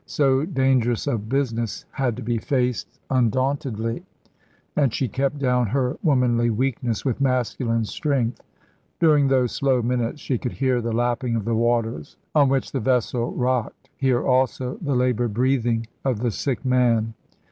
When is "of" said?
11.35-11.45, 16.03-16.21